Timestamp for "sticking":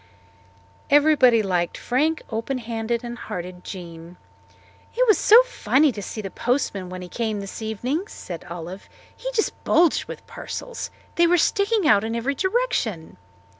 11.37-11.87